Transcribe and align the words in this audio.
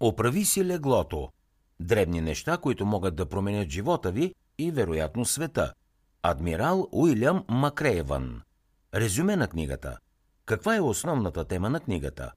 Оправи 0.00 0.44
си 0.44 0.64
леглото. 0.64 1.28
Дребни 1.80 2.20
неща, 2.20 2.56
които 2.56 2.86
могат 2.86 3.16
да 3.16 3.26
променят 3.26 3.68
живота 3.68 4.12
ви 4.12 4.34
и 4.58 4.70
вероятно 4.70 5.24
света. 5.24 5.72
Адмирал 6.22 6.88
Уилям 6.92 7.44
Макрейвън. 7.48 8.42
Резюме 8.94 9.36
на 9.36 9.48
книгата. 9.48 9.98
Каква 10.46 10.76
е 10.76 10.80
основната 10.80 11.44
тема 11.44 11.70
на 11.70 11.80
книгата? 11.80 12.32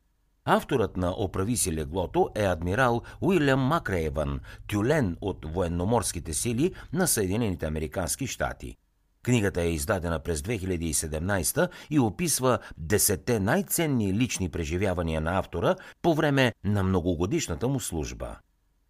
Авторът 0.46 0.98
на 0.98 1.12
Оправи 1.18 1.58
си 1.58 1.74
леглото 1.74 2.30
е 2.36 2.44
адмирал 2.44 3.02
Уилям 3.22 3.60
Макрейвън, 3.60 4.40
тюлен 4.68 5.18
от 5.22 5.46
военноморските 5.46 6.34
сили 6.34 6.74
на 6.94 7.08
Съединените 7.08 7.66
Американски 7.66 8.28
щати. 8.28 8.76
Книгата 9.24 9.62
е 9.62 9.72
издадена 9.72 10.20
през 10.20 10.42
2017 10.42 11.70
и 11.90 12.00
описва 12.00 12.60
десетте 12.78 13.40
най-ценни 13.40 14.14
лични 14.14 14.50
преживявания 14.50 15.22
на 15.22 15.40
автора 15.40 15.76
по 16.02 16.16
време 16.16 16.54
на 16.64 16.84
многогодишната 16.84 17.68
му 17.68 17.80
служба. 17.80 18.38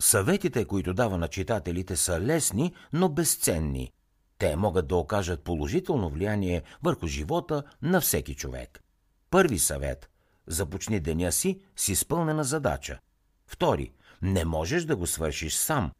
Съветите, 0.02 0.66
които 0.66 0.94
дава 0.94 1.18
на 1.18 1.28
читателите, 1.28 1.96
са 1.96 2.22
лесни, 2.22 2.74
но 2.94 3.10
безценни. 3.10 3.92
Те 4.38 4.56
могат 4.56 4.88
да 4.88 4.96
окажат 4.96 5.44
положително 5.44 6.10
влияние 6.10 6.64
върху 6.84 7.08
живота 7.08 7.64
на 7.82 8.02
всеки 8.02 8.36
човек. 8.36 8.84
Първи 9.30 9.60
съвет– 9.60 10.10
започни 10.48 11.00
деня 11.00 11.32
си 11.32 11.60
с 11.76 11.90
изпълнена 11.90 12.44
задача. 12.44 13.00
Втори– 13.48 13.92
не 14.22 14.46
можеш 14.46 14.84
да 14.84 14.96
го 14.96 15.08
свършиш 15.08 15.56
сам. 15.56 15.92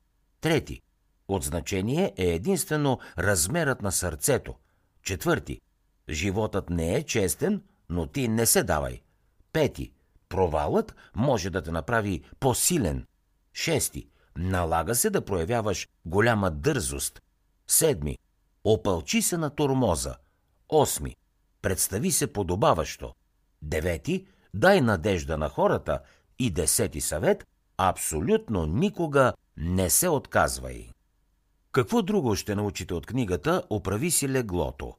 Трети– 0.42 0.82
от 1.30 1.44
значение 1.44 2.14
е 2.18 2.26
единствено 2.26 3.00
размерът 3.18 3.82
на 3.82 3.92
сърцето. 3.92 4.56
Четвърти– 5.04 5.62
животът 6.10 6.70
не 6.70 6.96
е 6.96 7.04
честен, 7.04 7.62
но 7.90 8.08
ти 8.08 8.28
не 8.28 8.46
се 8.46 8.64
давай. 8.64 9.02
Пети– 9.54 9.92
провалът 10.30 10.96
може 11.16 11.50
да 11.50 11.62
те 11.62 11.72
направи 11.72 12.24
по-силен. 12.40 13.06
Шести– 13.54 14.08
налага 14.38 14.96
се 14.96 15.10
да 15.10 15.26
проявяваш 15.26 15.88
голяма 16.06 16.52
дързост. 16.52 17.22
Седми– 17.68 18.18
опълчи 18.64 19.22
се 19.22 19.38
на 19.38 19.50
тормоза. 19.50 20.16
Осми– 20.70 21.16
представи 21.62 22.12
се 22.12 22.34
подобаващо. 22.34 23.14
Девети– 23.62 24.28
дай 24.54 24.82
надежда 24.82 25.38
на 25.38 25.50
хората. 25.50 26.00
И 26.40 26.52
десети 26.52 27.02
съвет– 27.02 27.48
абсолютно 27.78 28.66
никога 28.66 29.34
не 29.58 29.90
се 29.90 30.10
отказвай. 30.10 30.90
Какво 31.72 32.02
друго 32.02 32.36
ще 32.36 32.56
научите 32.56 32.94
от 32.94 33.06
книгата 33.06 33.64
«Оправи 33.70 34.12
си 34.12 34.30
леглото»? 34.30 34.94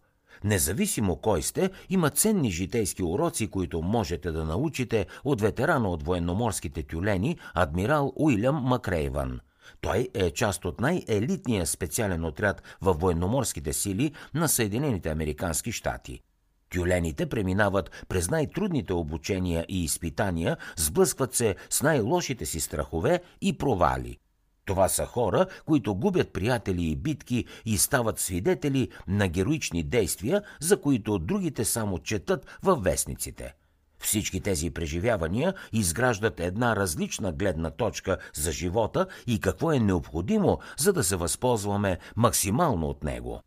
Независимо 0.45 1.17
кой 1.17 1.43
сте, 1.43 1.71
има 1.89 2.11
ценни 2.11 2.51
житейски 2.51 3.03
уроци, 3.03 3.51
които 3.51 3.83
можете 3.83 4.31
да 4.31 4.45
научите 4.45 5.07
от 5.25 5.41
ветерана 5.41 5.89
от 5.89 6.03
военноморските 6.03 6.83
тюлени, 6.83 7.39
адмирал 7.55 8.13
Уилям 8.17 8.57
Макрейван. 8.57 9.41
Той 9.81 10.09
е 10.15 10.31
част 10.31 10.65
от 10.65 10.81
най-елитния 10.81 11.67
специален 11.67 12.25
отряд 12.25 12.63
във 12.81 13.01
военноморските 13.01 13.73
сили 13.73 14.13
на 14.35 14.49
Съединените 14.49 15.09
Американски 15.11 15.73
щати. 15.73 16.21
Тюлените 16.73 17.29
преминават 17.29 18.05
през 18.09 18.31
най-трудните 18.31 18.93
обучения 18.93 19.67
и 19.69 19.85
изпитания, 19.85 20.57
сблъскват 20.77 21.35
се 21.35 21.57
с 21.71 21.83
най-лошите 21.83 22.47
си 22.47 22.61
страхове 22.61 23.21
и 23.41 23.59
провали– 23.59 24.19
това 24.65 24.89
са 24.89 25.07
хора, 25.07 25.47
които 25.67 25.95
губят 25.95 26.33
приятели 26.33 26.83
и 26.83 26.97
битки 26.97 27.45
и 27.65 27.79
стават 27.79 28.19
свидетели 28.19 28.89
на 29.09 29.29
героични 29.29 29.83
действия, 29.83 30.43
за 30.61 30.81
които 30.81 31.19
другите 31.19 31.65
само 31.65 31.99
четат 31.99 32.47
във 32.63 32.83
вестниците. 32.83 33.55
Всички 33.99 34.41
тези 34.41 34.71
преживявания 34.71 35.55
изграждат 35.73 36.41
една 36.41 36.77
различна 36.77 37.33
гледна 37.33 37.71
точка 37.71 38.19
за 38.35 38.53
живота 38.53 39.07
и 39.27 39.41
какво 39.41 39.73
е 39.73 39.79
необходимо, 39.79 40.59
за 40.79 40.93
да 40.93 41.05
се 41.05 41.17
възползваме 41.17 41.99
максимално 42.17 42.87
от 42.87 43.05
него. 43.05 43.41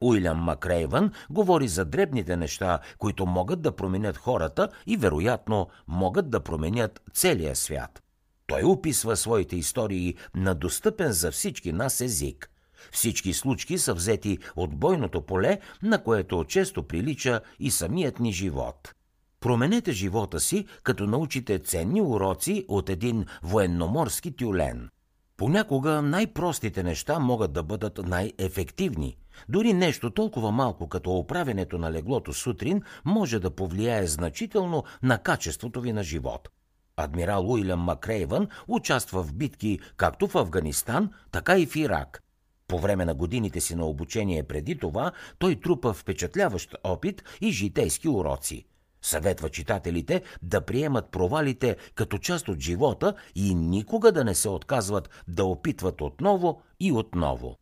Уилям 0.00 0.38
Макрейвън 0.38 1.12
говори 1.30 1.68
за 1.68 1.84
дребните 1.84 2.36
неща, 2.36 2.78
които 2.98 3.26
могат 3.26 3.62
да 3.62 3.76
променят 3.76 4.16
хората 4.16 4.68
и 4.86 4.96
вероятно 4.96 5.68
могат 5.88 6.30
да 6.30 6.40
променят 6.40 7.02
целия 7.12 7.56
свят. 7.56 8.02
Той 8.50 8.62
описва 8.62 9.16
своите 9.16 9.56
истории 9.56 10.14
на 10.34 10.54
достъпен 10.54 11.12
за 11.12 11.30
всички 11.30 11.72
нас 11.72 12.00
език. 12.00 12.50
Всички 12.92 13.32
случки 13.32 13.78
са 13.78 13.94
взети 13.94 14.38
от 14.56 14.76
бойното 14.76 15.22
поле, 15.22 15.58
на 15.82 16.02
което 16.02 16.44
често 16.44 16.82
прилича 16.82 17.40
и 17.60 17.70
самият 17.70 18.20
ни 18.20 18.32
живот. 18.32 18.94
Променете 19.40 19.92
живота 19.92 20.40
си, 20.40 20.66
като 20.82 21.06
научите 21.06 21.58
ценни 21.58 22.02
уроци 22.02 22.64
от 22.68 22.90
един 22.90 23.24
военноморски 23.42 24.36
тюлен. 24.36 24.88
Понякога 25.36 26.02
най-простите 26.02 26.82
неща 26.82 27.18
могат 27.18 27.52
да 27.52 27.62
бъдат 27.62 27.98
най-ефективни. 27.98 29.16
Дори 29.48 29.72
нещо 29.72 30.10
толкова 30.10 30.50
малко 30.50 30.88
като 30.88 31.12
оправенето 31.12 31.78
на 31.78 31.92
леглото 31.92 32.32
сутрин 32.32 32.82
може 33.04 33.38
да 33.38 33.50
повлияе 33.50 34.06
значително 34.06 34.84
на 35.02 35.18
качеството 35.18 35.80
ви 35.80 35.92
на 35.92 36.02
живот– 36.02 36.48
Адмирал 37.04 37.50
Уилям 37.50 37.80
Макрейвън 37.80 38.48
участва 38.68 39.22
в 39.22 39.34
битки 39.34 39.80
както 39.96 40.26
в 40.26 40.34
Афганистан, 40.34 41.10
така 41.32 41.58
и 41.58 41.66
в 41.66 41.76
Ирак. 41.76 42.22
По 42.68 42.78
време 42.78 43.04
на 43.04 43.14
годините 43.14 43.60
си 43.60 43.74
на 43.74 43.86
обучение 43.86 44.42
преди 44.42 44.78
това, 44.78 45.12
той 45.38 45.56
трупа 45.56 45.92
впечатляващ 45.92 46.74
опит 46.84 47.22
и 47.40 47.50
житейски 47.50 48.08
уроци. 48.08 48.64
Съветва 49.02 49.48
читателите 49.50 50.22
да 50.42 50.60
приемат 50.60 51.10
провалите 51.10 51.76
като 51.94 52.18
част 52.18 52.48
от 52.48 52.60
живота 52.60 53.14
и 53.34 53.54
никога 53.54 54.12
да 54.12 54.24
не 54.24 54.34
се 54.34 54.48
отказват 54.48 55.10
да 55.28 55.44
опитват 55.44 56.00
отново 56.00 56.62
и 56.80 56.92
отново. 56.92 57.56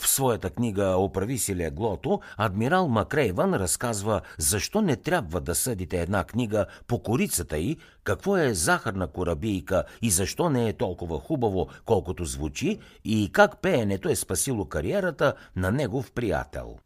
В 0.00 0.08
своята 0.08 0.50
книга 0.50 0.96
«Оправи 0.96 1.38
си 1.38 1.56
леглото» 1.56 2.20
адмирал 2.36 2.88
Макрейван 2.88 3.54
разказва 3.54 4.20
защо 4.38 4.80
не 4.80 4.96
трябва 4.96 5.40
да 5.40 5.54
съдите 5.54 6.00
една 6.00 6.24
книга 6.24 6.66
по 6.86 7.02
корицата 7.02 7.58
й, 7.58 7.76
какво 8.04 8.36
е 8.36 8.54
захарна 8.54 9.06
корабийка 9.06 9.84
и 10.02 10.10
защо 10.10 10.50
не 10.50 10.68
е 10.68 10.72
толкова 10.72 11.18
хубаво, 11.18 11.68
колкото 11.84 12.24
звучи 12.24 12.78
и 13.04 13.30
как 13.32 13.62
пеенето 13.62 14.08
е 14.08 14.16
спасило 14.16 14.64
кариерата 14.64 15.34
на 15.56 15.72
негов 15.72 16.12
приятел. 16.12 16.76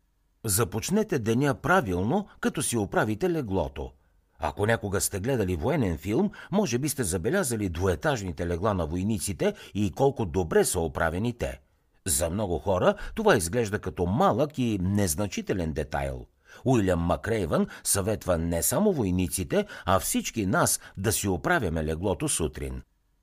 Започнете 0.45 1.19
деня 1.19 1.55
правилно, 1.55 2.27
като 2.41 2.63
си 2.63 2.77
оправите 2.77 3.31
леглото. 3.31 3.91
Ако 4.39 4.67
някога 4.67 5.01
сте 5.01 5.21
гледали 5.21 5.57
военен 5.57 5.99
филм, 5.99 6.31
може 6.53 6.79
би 6.79 6.89
сте 6.89 7.05
забелязали 7.05 7.69
двоетажните 7.69 8.47
легла 8.47 8.75
на 8.75 8.87
войниците 8.87 9.55
и 9.75 9.93
колко 9.93 10.25
добре 10.25 10.65
са 10.65 10.81
оправени 10.81 11.33
те– 11.33 11.61
за 12.07 12.31
много 12.31 12.59
хора 12.59 12.95
това 13.15 13.37
изглежда 13.37 13.79
като 13.79 14.07
малък 14.07 14.59
и 14.59 14.79
незначителен 14.83 15.73
детайл. 15.73 16.27
Уилям 16.65 17.01
Макрейвън 17.01 17.67
съветва 17.85 18.39
не 18.39 18.63
само 18.63 18.93
войниците, 18.93 19.67
а 19.85 19.99
всички 19.99 20.47
нас 20.47 20.81
да 20.97 21.13
си 21.13 21.29
оправяме 21.29 21.85
леглото 21.85 22.29
сутрин. 22.29 22.83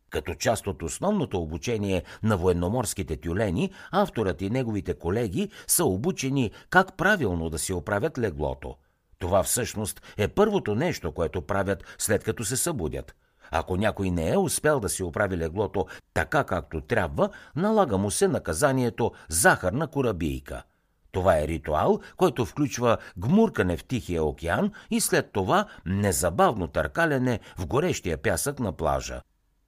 Като 0.09 0.33
част 0.33 0.67
от 0.67 0.83
основното 0.83 1.41
обучение 1.41 2.03
на 2.23 2.37
военноморските 2.37 3.17
тюлени, 3.17 3.71
авторът 3.91 4.41
и 4.41 4.49
неговите 4.49 4.93
колеги 4.93 5.49
са 5.67 5.85
обучени 5.85 6.51
как 6.69 6.97
правилно 6.97 7.49
да 7.49 7.59
си 7.59 7.73
оправят 7.73 8.17
леглото. 8.17 8.75
Това 9.19 9.43
всъщност 9.43 10.01
е 10.17 10.27
първото 10.27 10.75
нещо, 10.75 11.11
което 11.11 11.41
правят 11.41 11.83
след 11.97 12.23
като 12.23 12.45
се 12.45 12.57
събудят– 12.57 13.15
ако 13.55 13.77
някой 13.77 14.11
не 14.11 14.29
е 14.29 14.37
успял 14.37 14.79
да 14.79 14.89
си 14.89 15.03
оправи 15.03 15.37
леглото 15.37 15.85
така 16.13 16.43
както 16.43 16.81
трябва, 16.81 17.29
налага 17.55 17.97
му 17.97 18.11
се 18.11 18.27
наказанието 18.27 19.11
захарна 19.29 19.87
корабийка. 19.87 20.63
Това 21.11 21.39
е 21.39 21.47
ритуал, 21.47 21.99
който 22.17 22.45
включва 22.45 22.97
гмуркане 23.17 23.77
в 23.77 23.83
Тихия 23.83 24.23
океан 24.23 24.71
и 24.91 25.01
след 25.01 25.31
това 25.31 25.65
незабавно 25.85 26.67
търкаляне 26.67 27.39
в 27.57 27.67
горещия 27.67 28.17
пясък 28.17 28.59
на 28.59 28.71
плажа. 28.71 29.21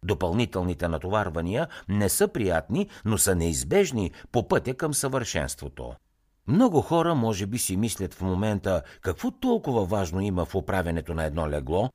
Допълнителните 0.04 0.88
натоварвания 0.88 1.68
не 1.90 2.10
са 2.10 2.28
приятни, 2.28 2.90
но 3.06 3.18
са 3.18 3.36
неизбежни 3.36 4.12
по 4.32 4.48
пътя 4.48 4.74
към 4.74 4.94
съвършенството. 4.94 5.94
Много 6.48 6.82
хора 6.82 7.16
може 7.16 7.46
би 7.46 7.58
си 7.58 7.78
мислят 7.78 8.14
в 8.14 8.22
момента 8.22 8.82
какво 9.02 9.32
толкова 9.32 9.86
важно 9.86 10.22
има 10.22 10.46
в 10.46 10.56
управенето 10.56 11.14
на 11.14 11.24
едно 11.24 11.50
легло, 11.50 11.90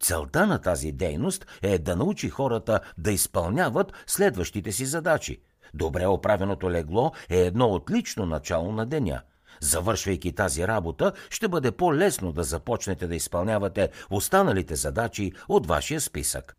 Целта 0.00 0.46
на 0.46 0.58
тази 0.58 0.92
дейност 0.92 1.46
е 1.62 1.78
да 1.78 1.96
научи 1.96 2.28
хората 2.28 2.80
да 2.98 3.12
изпълняват 3.12 3.92
следващите 4.06 4.72
си 4.72 4.86
задачи. 4.86 5.42
Добре 5.74 6.06
оправеното 6.06 6.70
легло 6.70 7.12
е 7.30 7.38
едно 7.38 7.66
отлично 7.74 8.26
начало 8.26 8.72
на 8.72 8.86
деня. 8.86 9.22
Завършвайки 9.60 10.34
тази 10.34 10.68
работа, 10.68 11.12
ще 11.30 11.48
бъде 11.48 11.72
по-лесно 11.72 12.32
да 12.32 12.44
започнете 12.44 13.06
да 13.06 13.14
изпълнявате 13.14 13.88
останалите 14.10 14.76
задачи 14.76 15.32
от 15.48 15.66
вашия 15.66 16.00
списък. 16.00 16.56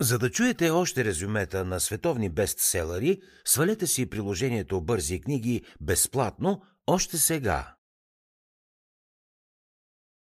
За 0.00 0.18
да 0.18 0.30
чуете 0.30 0.70
още 0.70 1.04
резюмета 1.04 1.64
на 1.64 1.80
световни 1.80 2.28
бестселери, 2.28 3.20
свалете 3.44 3.86
си 3.86 4.10
приложението 4.10 4.80
Бързи 4.80 5.20
книги 5.20 5.62
безплатно 5.80 6.62
още 6.86 7.18
сега. 7.18 7.74